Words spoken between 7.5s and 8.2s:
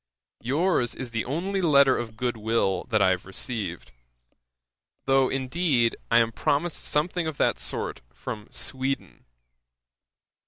sort